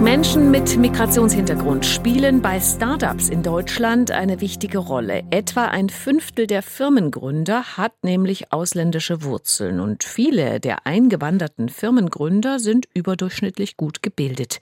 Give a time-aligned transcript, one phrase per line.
[0.00, 5.24] Menschen mit Migrationshintergrund spielen bei Startups in Deutschland eine wichtige Rolle.
[5.30, 12.88] Etwa ein Fünftel der Firmengründer hat nämlich ausländische Wurzeln und viele der eingewanderten Firmengründer sind
[12.94, 14.60] überdurchschnittlich gut gebildet.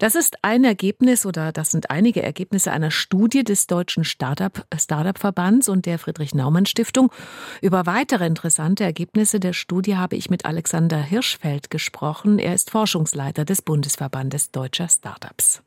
[0.00, 5.16] Das ist ein Ergebnis oder das sind einige Ergebnisse einer Studie des Deutschen Startup, Startup
[5.16, 7.12] Verbands und der Friedrich Naumann Stiftung.
[7.62, 12.40] Über weitere interessante Ergebnisse der Studie habe ich mit Alexander Hirschfeld gesprochen.
[12.40, 15.62] Er ist Forschungsleiter des Bundesverbandes Deutscher deutscher Startups.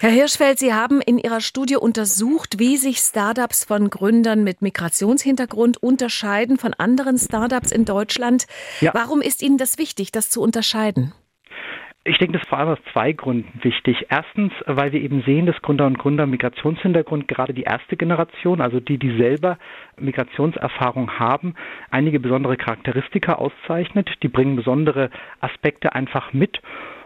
[0.00, 5.82] Herr Hirschfeld, Sie haben in Ihrer Studie untersucht, wie sich Startups von Gründern mit Migrationshintergrund
[5.82, 8.46] unterscheiden von anderen Startups in Deutschland.
[8.80, 8.92] Ja.
[8.92, 11.12] Warum ist Ihnen das wichtig, das zu unterscheiden?
[12.06, 14.06] Ich denke, das ist vor allem aus zwei Gründen wichtig.
[14.10, 18.78] Erstens, weil wir eben sehen, dass Gründer und Gründer Migrationshintergrund, gerade die erste Generation, also
[18.78, 19.58] die, die selber
[19.98, 21.54] Migrationserfahrung haben,
[21.90, 24.10] einige besondere Charakteristika auszeichnet.
[24.22, 25.08] Die bringen besondere
[25.40, 26.60] Aspekte einfach mit.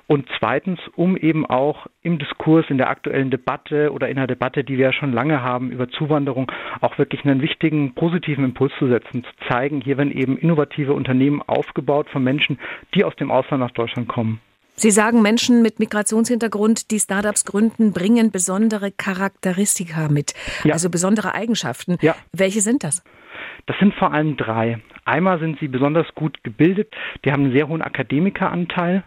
[0.08, 4.64] Und zweitens, um eben auch im Diskurs, in der aktuellen Debatte oder in der Debatte,
[4.64, 6.50] die wir ja schon lange haben über Zuwanderung,
[6.80, 11.42] auch wirklich einen wichtigen positiven Impuls zu setzen, zu zeigen, hier werden eben innovative Unternehmen
[11.42, 12.58] aufgebaut von Menschen,
[12.94, 14.40] die aus dem Ausland nach Deutschland kommen.
[14.76, 20.32] Sie sagen, Menschen mit Migrationshintergrund, die Startups gründen, bringen besondere Charakteristika mit,
[20.64, 20.72] ja.
[20.72, 21.98] also besondere Eigenschaften.
[22.00, 22.14] Ja.
[22.32, 23.04] Welche sind das?
[23.66, 24.80] Das sind vor allem drei.
[25.04, 29.04] Einmal sind sie besonders gut gebildet, die haben einen sehr hohen Akademikeranteil.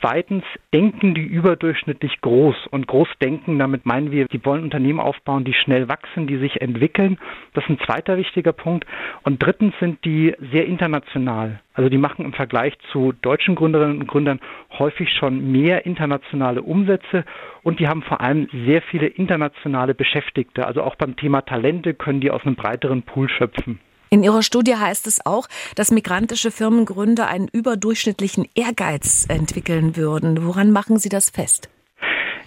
[0.00, 0.44] Zweitens
[0.74, 2.66] denken die überdurchschnittlich groß.
[2.70, 6.60] Und groß denken, damit meinen wir, die wollen Unternehmen aufbauen, die schnell wachsen, die sich
[6.60, 7.18] entwickeln.
[7.54, 8.86] Das ist ein zweiter wichtiger Punkt.
[9.22, 11.60] Und drittens sind die sehr international.
[11.74, 14.40] Also die machen im Vergleich zu deutschen Gründerinnen und Gründern
[14.78, 17.24] häufig schon mehr internationale Umsätze
[17.62, 20.66] und die haben vor allem sehr viele internationale Beschäftigte.
[20.66, 23.78] Also auch beim Thema Talente können die aus einem breiteren Pool schöpfen.
[24.08, 30.46] In Ihrer Studie heißt es auch, dass migrantische Firmengründer einen überdurchschnittlichen Ehrgeiz entwickeln würden.
[30.46, 31.68] Woran machen Sie das fest?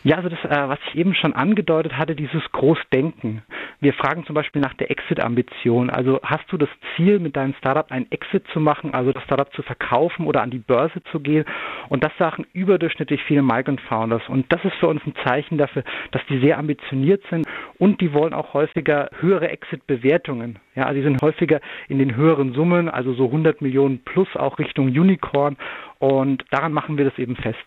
[0.04, 3.42] Ja, also das, äh, was ich eben schon angedeutet hatte, dieses Großdenken.
[3.82, 5.90] Wir fragen zum Beispiel nach der Exit-Ambition.
[5.90, 9.54] Also hast du das Ziel, mit deinem Startup einen Exit zu machen, also das Startup
[9.54, 11.46] zu verkaufen oder an die Börse zu gehen?
[11.90, 14.22] Und das sagen überdurchschnittlich viele Migrant Founders.
[14.30, 17.46] Und das ist für uns ein Zeichen dafür, dass die sehr ambitioniert sind
[17.80, 20.60] und die wollen auch häufiger höhere Exit-Bewertungen.
[20.76, 24.60] Ja, also die sind häufiger in den höheren Summen, also so 100 Millionen plus auch
[24.60, 25.58] Richtung Unicorn.
[25.98, 27.58] Und daran machen wir das eben fest.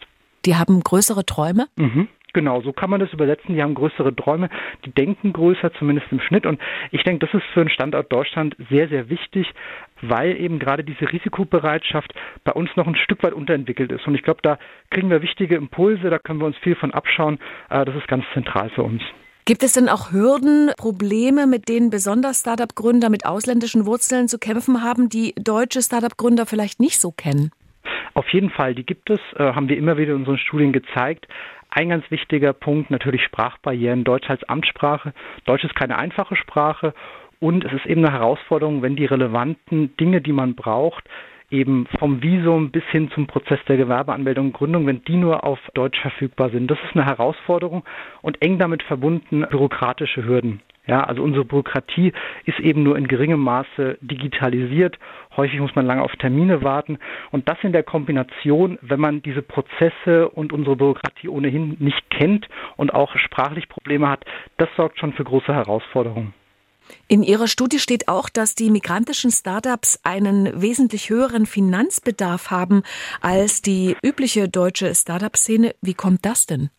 [0.45, 1.67] Die haben größere Träume?
[1.77, 2.09] Mhm.
[2.35, 3.55] Genau, so kann man das übersetzen.
[3.55, 4.49] Die haben größere Träume,
[4.87, 6.47] die denken größer, zumindest im Schnitt.
[6.47, 9.47] Und ich denke, das ist für einen Standort Deutschland sehr, sehr wichtig,
[10.01, 12.13] weil eben gerade diese Risikobereitschaft
[12.45, 14.07] bei uns noch ein Stück weit unterentwickelt ist.
[14.07, 14.59] Und ich glaube, da
[14.91, 17.39] kriegen wir wichtige Impulse, da können wir uns viel von abschauen.
[17.69, 19.03] Äh, das ist ganz zentral für uns.
[19.45, 24.85] Gibt es denn auch Hürden, Probleme, mit denen besonders Startup-Gründer mit ausländischen Wurzeln zu kämpfen
[24.85, 27.51] haben, die deutsche Startup-Gründer vielleicht nicht so kennen?
[28.15, 31.27] Auf jeden Fall, die gibt es, äh, haben wir immer wieder in unseren Studien gezeigt.
[31.71, 34.05] Ein ganz wichtiger Punkt natürlich Sprachbarrieren.
[34.05, 35.13] Deutsch als Amtssprache.
[35.45, 36.95] Deutsch ist keine einfache Sprache
[37.41, 41.03] und es ist eben eine Herausforderung, wenn die relevanten Dinge, die man braucht,
[41.53, 45.59] eben vom Visum bis hin zum Prozess der Gewerbeanmeldung und Gründung, wenn die nur auf
[45.75, 46.71] Deutsch verfügbar sind.
[46.71, 47.85] Das ist eine Herausforderung
[48.23, 50.61] und eng damit verbunden bürokratische Hürden.
[50.87, 52.13] Ja, also unsere Bürokratie
[52.45, 54.99] ist eben nur in geringem Maße digitalisiert.
[55.37, 56.99] Häufig muss man lange auf Termine warten.
[57.31, 62.49] Und das in der Kombination, wenn man diese Prozesse und unsere Bürokratie ohnehin nicht kennt
[62.77, 64.25] und auch sprachlich Probleme hat,
[64.57, 66.35] das sorgt schon für große Herausforderungen.
[67.09, 72.83] In Ihrer Studie steht auch, dass die migrantischen Startups einen wesentlich höheren Finanzbedarf haben
[73.21, 75.75] als die übliche deutsche Startup-Szene.
[75.81, 76.71] Wie kommt das denn?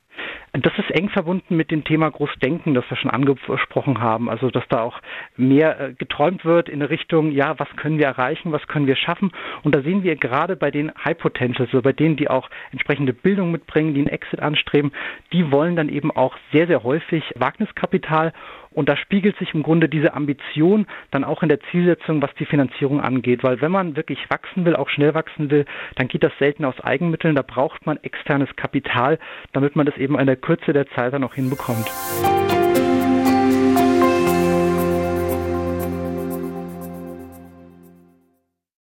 [0.54, 4.30] Das ist eng verbunden mit dem Thema Großdenken, das wir schon angesprochen haben.
[4.30, 5.00] Also, dass da auch
[5.36, 9.32] mehr äh, geträumt wird in Richtung, ja, was können wir erreichen, was können wir schaffen?
[9.64, 13.14] Und da sehen wir gerade bei den High Potentials, also bei denen, die auch entsprechende
[13.14, 14.92] Bildung mitbringen, die einen Exit anstreben,
[15.32, 18.32] die wollen dann eben auch sehr, sehr häufig Wagniskapital
[18.74, 22.46] und da spiegelt sich im Grunde diese Ambition dann auch in der Zielsetzung, was die
[22.46, 23.44] Finanzierung angeht.
[23.44, 25.66] Weil wenn man wirklich wachsen will, auch schnell wachsen will,
[25.96, 27.36] dann geht das selten aus Eigenmitteln.
[27.36, 29.20] Da braucht man externes Kapital,
[29.52, 31.90] damit man das eben in der Kürze der Zeit dann auch hinbekommt.